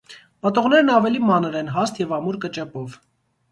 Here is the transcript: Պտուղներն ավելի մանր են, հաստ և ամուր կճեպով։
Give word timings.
Պտուղներն 0.45 0.89
ավելի 0.93 1.21
մանր 1.27 1.59
են, 1.61 1.71
հաստ 1.77 2.01
և 2.05 2.17
ամուր 2.19 2.43
կճեպով։ 2.49 3.01